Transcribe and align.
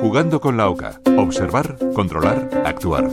Jugando 0.00 0.40
con 0.40 0.56
la 0.56 0.70
OCA. 0.70 0.98
Observar, 1.18 1.76
controlar, 1.94 2.48
actuar. 2.64 3.10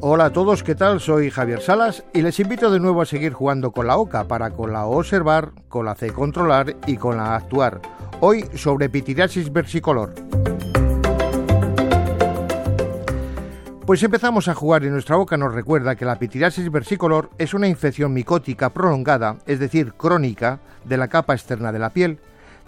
Hola 0.00 0.24
a 0.24 0.32
todos, 0.32 0.62
¿qué 0.62 0.74
tal? 0.74 1.00
Soy 1.00 1.30
Javier 1.30 1.60
Salas 1.60 2.02
y 2.14 2.22
les 2.22 2.40
invito 2.40 2.70
de 2.70 2.80
nuevo 2.80 3.02
a 3.02 3.06
seguir 3.06 3.34
jugando 3.34 3.72
con 3.72 3.86
la 3.86 3.98
OCA 3.98 4.24
para 4.24 4.52
con 4.52 4.72
la 4.72 4.86
observar, 4.86 5.50
con 5.68 5.84
la 5.84 5.94
C 5.94 6.14
controlar 6.14 6.76
y 6.86 6.96
con 6.96 7.18
la 7.18 7.36
actuar. 7.36 7.82
Hoy 8.20 8.46
sobre 8.54 8.88
pitiriasis 8.88 9.52
versicolor. 9.52 10.14
Pues 13.84 14.02
empezamos 14.02 14.48
a 14.48 14.54
jugar 14.54 14.82
y 14.82 14.88
nuestra 14.88 15.16
boca 15.16 15.36
nos 15.36 15.54
recuerda 15.54 15.94
que 15.94 16.06
la 16.06 16.18
pitiriasis 16.18 16.72
versicolor 16.72 17.28
es 17.36 17.52
una 17.52 17.68
infección 17.68 18.14
micótica 18.14 18.70
prolongada, 18.70 19.36
es 19.44 19.60
decir, 19.60 19.92
crónica, 19.92 20.58
de 20.86 20.96
la 20.96 21.08
capa 21.08 21.34
externa 21.34 21.70
de 21.70 21.78
la 21.78 21.90
piel. 21.90 22.18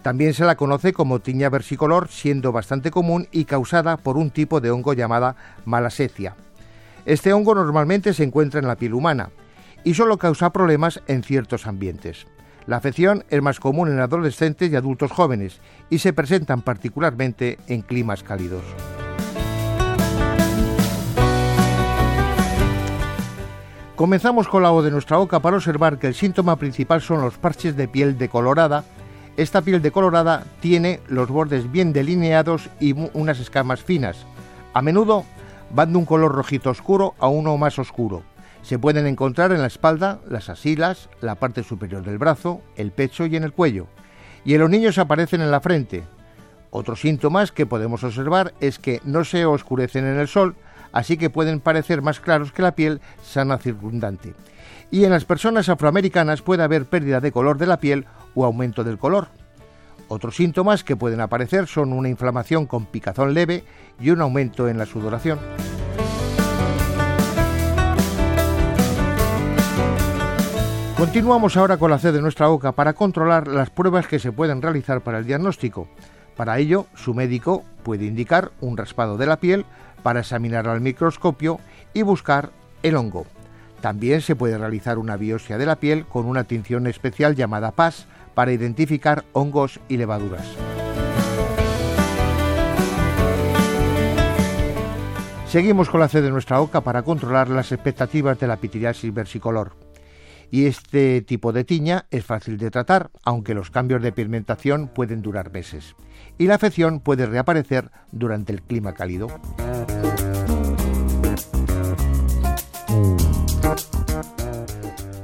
También 0.02 0.34
se 0.34 0.44
la 0.44 0.56
conoce 0.56 0.92
como 0.92 1.20
tiña 1.20 1.50
versicolor, 1.50 2.08
siendo 2.08 2.52
bastante 2.52 2.90
común 2.90 3.28
y 3.32 3.44
causada 3.44 3.96
por 3.96 4.16
un 4.16 4.30
tipo 4.30 4.60
de 4.60 4.70
hongo 4.70 4.92
llamada 4.92 5.36
malasecia. 5.64 6.36
Este 7.04 7.32
hongo 7.32 7.54
normalmente 7.54 8.12
se 8.14 8.24
encuentra 8.24 8.60
en 8.60 8.68
la 8.68 8.76
piel 8.76 8.94
humana 8.94 9.30
y 9.84 9.94
solo 9.94 10.18
causa 10.18 10.50
problemas 10.50 11.00
en 11.06 11.22
ciertos 11.22 11.66
ambientes. 11.66 12.26
La 12.66 12.76
afección 12.76 13.24
es 13.30 13.40
más 13.40 13.60
común 13.60 13.88
en 13.88 13.98
adolescentes 13.98 14.70
y 14.70 14.76
adultos 14.76 15.10
jóvenes 15.10 15.60
y 15.88 16.00
se 16.00 16.12
presentan 16.12 16.60
particularmente 16.60 17.58
en 17.66 17.80
climas 17.80 18.22
cálidos. 18.22 18.62
Comenzamos 23.96 24.46
con 24.46 24.62
la 24.62 24.70
O 24.70 24.82
de 24.82 24.92
nuestra 24.92 25.16
boca 25.16 25.40
para 25.40 25.56
observar 25.56 25.98
que 25.98 26.06
el 26.06 26.14
síntoma 26.14 26.56
principal 26.56 27.00
son 27.00 27.20
los 27.20 27.36
parches 27.36 27.74
de 27.74 27.88
piel 27.88 28.16
decolorada. 28.16 28.84
Esta 29.38 29.62
piel 29.62 29.80
decolorada 29.80 30.42
tiene 30.58 30.98
los 31.06 31.28
bordes 31.28 31.70
bien 31.70 31.92
delineados 31.92 32.68
y 32.80 32.92
unas 33.12 33.38
escamas 33.38 33.80
finas. 33.80 34.26
A 34.74 34.82
menudo 34.82 35.24
van 35.70 35.92
de 35.92 35.98
un 35.98 36.06
color 36.06 36.34
rojito 36.34 36.70
oscuro 36.70 37.14
a 37.20 37.28
uno 37.28 37.56
más 37.56 37.78
oscuro. 37.78 38.24
Se 38.62 38.80
pueden 38.80 39.06
encontrar 39.06 39.52
en 39.52 39.60
la 39.60 39.68
espalda, 39.68 40.18
las 40.28 40.48
asilas, 40.48 41.08
la 41.20 41.36
parte 41.36 41.62
superior 41.62 42.02
del 42.02 42.18
brazo, 42.18 42.62
el 42.74 42.90
pecho 42.90 43.26
y 43.26 43.36
en 43.36 43.44
el 43.44 43.52
cuello. 43.52 43.86
Y 44.44 44.54
en 44.54 44.60
los 44.60 44.70
niños 44.70 44.98
aparecen 44.98 45.40
en 45.40 45.52
la 45.52 45.60
frente. 45.60 46.02
Otros 46.72 47.00
síntomas 47.00 47.52
que 47.52 47.64
podemos 47.64 48.02
observar 48.02 48.54
es 48.58 48.80
que 48.80 49.00
no 49.04 49.22
se 49.22 49.46
oscurecen 49.46 50.04
en 50.04 50.18
el 50.18 50.26
sol, 50.26 50.56
así 50.90 51.16
que 51.16 51.30
pueden 51.30 51.60
parecer 51.60 52.02
más 52.02 52.18
claros 52.18 52.50
que 52.50 52.62
la 52.62 52.74
piel 52.74 53.00
sana 53.22 53.58
circundante. 53.58 54.34
Y 54.90 55.04
en 55.04 55.10
las 55.10 55.24
personas 55.24 55.68
afroamericanas 55.68 56.42
puede 56.42 56.62
haber 56.64 56.86
pérdida 56.86 57.20
de 57.20 57.30
color 57.30 57.56
de 57.56 57.66
la 57.66 57.78
piel 57.78 58.06
o 58.34 58.44
aumento 58.44 58.84
del 58.84 58.98
color. 58.98 59.28
Otros 60.08 60.36
síntomas 60.36 60.84
que 60.84 60.96
pueden 60.96 61.20
aparecer 61.20 61.66
son 61.66 61.92
una 61.92 62.08
inflamación 62.08 62.64
con 62.66 62.86
picazón 62.86 63.34
leve 63.34 63.64
y 64.00 64.10
un 64.10 64.22
aumento 64.22 64.66
en 64.66 64.78
la 64.78 64.86
sudoración. 64.86 65.38
Continuamos 70.96 71.56
ahora 71.56 71.76
con 71.76 71.90
la 71.90 71.98
C 71.98 72.10
de 72.10 72.22
nuestra 72.22 72.48
boca 72.48 72.72
para 72.72 72.94
controlar 72.94 73.46
las 73.46 73.70
pruebas 73.70 74.08
que 74.08 74.18
se 74.18 74.32
pueden 74.32 74.62
realizar 74.62 75.02
para 75.02 75.18
el 75.18 75.26
diagnóstico. 75.26 75.86
Para 76.36 76.58
ello, 76.58 76.86
su 76.96 77.14
médico 77.14 77.62
puede 77.82 78.06
indicar 78.06 78.50
un 78.60 78.76
raspado 78.76 79.16
de 79.16 79.26
la 79.26 79.36
piel 79.36 79.64
para 80.02 80.20
examinarlo 80.20 80.72
al 80.72 80.80
microscopio 80.80 81.60
y 81.92 82.02
buscar 82.02 82.50
el 82.82 82.96
hongo. 82.96 83.26
También 83.80 84.22
se 84.22 84.34
puede 84.34 84.58
realizar 84.58 84.98
una 84.98 85.16
biopsia 85.16 85.58
de 85.58 85.66
la 85.66 85.76
piel 85.76 86.04
con 86.06 86.26
una 86.26 86.44
tinción 86.44 86.86
especial 86.86 87.36
llamada 87.36 87.72
PAS 87.72 88.06
para 88.38 88.52
identificar 88.52 89.24
hongos 89.32 89.80
y 89.88 89.96
levaduras. 89.96 90.46
Seguimos 95.48 95.90
con 95.90 95.98
la 95.98 96.06
C 96.06 96.22
de 96.22 96.30
nuestra 96.30 96.60
boca 96.60 96.82
para 96.82 97.02
controlar 97.02 97.48
las 97.48 97.72
expectativas 97.72 98.38
de 98.38 98.46
la 98.46 98.58
pitiriasis 98.58 99.12
versicolor. 99.12 99.72
Y 100.52 100.66
este 100.66 101.20
tipo 101.22 101.52
de 101.52 101.64
tiña 101.64 102.06
es 102.12 102.24
fácil 102.24 102.58
de 102.58 102.70
tratar, 102.70 103.10
aunque 103.24 103.54
los 103.54 103.72
cambios 103.72 104.04
de 104.04 104.12
pigmentación 104.12 104.86
pueden 104.86 105.20
durar 105.20 105.50
meses. 105.50 105.96
Y 106.38 106.46
la 106.46 106.54
afección 106.54 107.00
puede 107.00 107.26
reaparecer 107.26 107.90
durante 108.12 108.52
el 108.52 108.62
clima 108.62 108.92
cálido. 108.94 109.26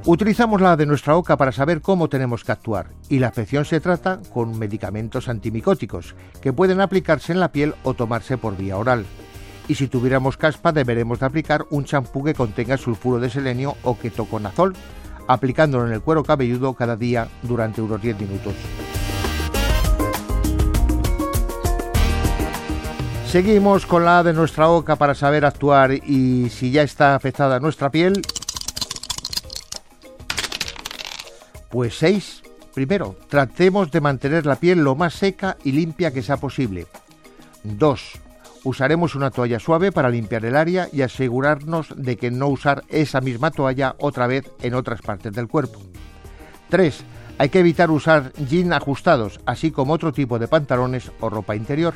Utilizamos 0.06 0.60
la 0.60 0.76
de 0.76 0.84
nuestra 0.84 1.14
boca 1.14 1.38
para 1.38 1.50
saber 1.50 1.80
cómo 1.80 2.10
tenemos 2.10 2.44
que 2.44 2.52
actuar 2.52 2.88
y 3.08 3.20
la 3.20 3.28
afección 3.28 3.64
se 3.64 3.80
trata 3.80 4.20
con 4.34 4.58
medicamentos 4.58 5.30
antimicóticos 5.30 6.14
que 6.42 6.52
pueden 6.52 6.82
aplicarse 6.82 7.32
en 7.32 7.40
la 7.40 7.52
piel 7.52 7.74
o 7.84 7.94
tomarse 7.94 8.36
por 8.36 8.54
vía 8.54 8.76
oral. 8.76 9.06
Y 9.66 9.76
si 9.76 9.88
tuviéramos 9.88 10.36
caspa 10.36 10.72
deberemos 10.72 11.20
de 11.20 11.26
aplicar 11.26 11.64
un 11.70 11.86
champú 11.86 12.22
que 12.22 12.34
contenga 12.34 12.76
sulfuro 12.76 13.18
de 13.18 13.30
selenio 13.30 13.76
o 13.82 13.98
ketoconazol, 13.98 14.74
aplicándolo 15.26 15.86
en 15.86 15.94
el 15.94 16.02
cuero 16.02 16.22
cabelludo 16.22 16.74
cada 16.74 16.96
día 16.96 17.28
durante 17.40 17.80
unos 17.80 18.02
10 18.02 18.20
minutos. 18.20 18.54
Seguimos 23.26 23.86
con 23.86 24.04
la 24.04 24.22
de 24.22 24.34
nuestra 24.34 24.66
boca 24.66 24.96
para 24.96 25.14
saber 25.14 25.46
actuar 25.46 25.92
y 25.92 26.50
si 26.50 26.70
ya 26.70 26.82
está 26.82 27.14
afectada 27.14 27.58
nuestra 27.58 27.90
piel, 27.90 28.20
Pues 31.74 31.98
6. 31.98 32.42
Primero, 32.72 33.16
tratemos 33.28 33.90
de 33.90 34.00
mantener 34.00 34.46
la 34.46 34.54
piel 34.54 34.84
lo 34.84 34.94
más 34.94 35.14
seca 35.14 35.56
y 35.64 35.72
limpia 35.72 36.12
que 36.12 36.22
sea 36.22 36.36
posible. 36.36 36.86
2. 37.64 38.12
Usaremos 38.62 39.16
una 39.16 39.32
toalla 39.32 39.58
suave 39.58 39.90
para 39.90 40.08
limpiar 40.08 40.44
el 40.44 40.54
área 40.54 40.88
y 40.92 41.02
asegurarnos 41.02 41.88
de 41.96 42.16
que 42.16 42.30
no 42.30 42.46
usar 42.46 42.84
esa 42.90 43.20
misma 43.20 43.50
toalla 43.50 43.96
otra 43.98 44.28
vez 44.28 44.48
en 44.62 44.74
otras 44.74 45.02
partes 45.02 45.32
del 45.32 45.48
cuerpo. 45.48 45.80
3. 46.68 46.96
Hay 47.38 47.48
que 47.48 47.58
evitar 47.58 47.90
usar 47.90 48.32
jeans 48.34 48.70
ajustados, 48.70 49.40
así 49.44 49.72
como 49.72 49.94
otro 49.94 50.12
tipo 50.12 50.38
de 50.38 50.46
pantalones 50.46 51.10
o 51.18 51.28
ropa 51.28 51.56
interior. 51.56 51.94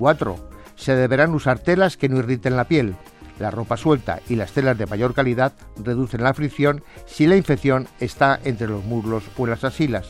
4. 0.00 0.48
Se 0.74 0.96
deberán 0.96 1.32
usar 1.34 1.60
telas 1.60 1.96
que 1.96 2.08
no 2.08 2.18
irriten 2.18 2.56
la 2.56 2.64
piel, 2.64 2.96
la 3.38 3.50
ropa 3.50 3.76
suelta 3.76 4.20
y 4.28 4.36
las 4.36 4.52
telas 4.52 4.78
de 4.78 4.86
mayor 4.86 5.14
calidad 5.14 5.52
reducen 5.82 6.22
la 6.22 6.34
fricción 6.34 6.82
si 7.06 7.26
la 7.26 7.36
infección 7.36 7.88
está 8.00 8.40
entre 8.44 8.68
los 8.68 8.84
muslos 8.84 9.24
o 9.36 9.46
las 9.46 9.64
asilas. 9.64 10.08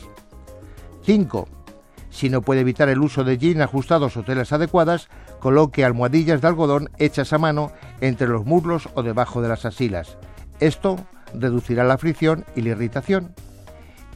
5. 1.03 1.47
Si 2.09 2.29
no 2.29 2.41
puede 2.41 2.61
evitar 2.61 2.89
el 2.89 2.99
uso 2.99 3.23
de 3.23 3.37
jeans 3.37 3.61
ajustados 3.61 4.17
o 4.17 4.23
telas 4.23 4.51
adecuadas, 4.51 5.09
coloque 5.39 5.85
almohadillas 5.85 6.41
de 6.41 6.47
algodón 6.47 6.89
hechas 6.97 7.33
a 7.33 7.37
mano 7.37 7.71
entre 8.01 8.27
los 8.27 8.45
muslos 8.45 8.89
o 8.95 9.03
debajo 9.03 9.41
de 9.41 9.49
las 9.49 9.65
asilas. 9.65 10.17
Esto 10.59 10.97
reducirá 11.33 11.83
la 11.83 11.97
fricción 11.97 12.45
y 12.55 12.61
la 12.61 12.69
irritación. 12.69 13.33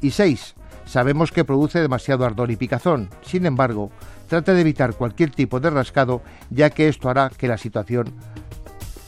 Y 0.02 0.12
6. 0.12 0.56
Sabemos 0.86 1.32
que 1.32 1.46
produce 1.46 1.80
demasiado 1.80 2.26
ardor 2.26 2.52
y 2.52 2.56
picazón. 2.56 3.10
Sin 3.22 3.46
embargo, 3.46 3.92
trate 4.28 4.54
de 4.54 4.62
evitar 4.62 4.96
cualquier 4.96 5.32
tipo 5.32 5.60
de 5.60 5.70
rascado, 5.70 6.22
ya 6.50 6.70
que 6.70 6.88
esto 6.88 7.10
hará 7.10 7.30
que 7.30 7.48
la 7.48 7.58
situación 7.58 8.14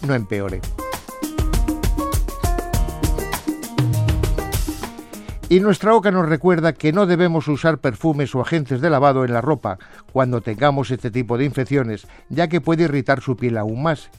no 0.08 0.14
empeore. 0.14 0.62
Y 5.50 5.60
nuestra 5.60 5.92
boca 5.92 6.10
nos 6.10 6.28
recuerda 6.28 6.74
que 6.74 6.92
no 6.92 7.06
debemos 7.06 7.48
usar 7.48 7.78
perfumes 7.78 8.34
o 8.34 8.42
agentes 8.42 8.82
de 8.82 8.90
lavado 8.90 9.24
en 9.24 9.34
la 9.34 9.42
ropa 9.42 9.78
cuando 10.12 10.42
tengamos 10.42 10.90
este 10.90 11.12
tipo 11.12 11.38
de 11.38 11.46
infecciones, 11.46 12.08
ya 12.30 12.48
que 12.48 12.60
puede 12.60 12.86
irritar 12.86 13.22
su 13.22 13.38
piel 13.38 13.58
aún 13.58 13.84
más. 13.84 14.10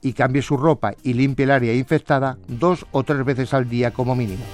Y 0.00 0.14
cambie 0.14 0.40
su 0.40 0.56
ropa 0.56 0.94
y 1.02 1.12
limpie 1.12 1.44
el 1.44 1.50
área 1.50 1.74
infectada 1.74 2.38
dos 2.46 2.86
o 2.92 3.02
tres 3.02 3.22
veces 3.24 3.52
al 3.52 3.68
día 3.68 3.90
como 3.90 4.14
mínimo. 4.14 4.44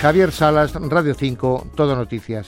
Javier 0.00 0.30
Salas, 0.30 0.74
Radio 0.74 1.14
5, 1.14 1.72
Todo 1.74 1.96
Noticias. 1.96 2.46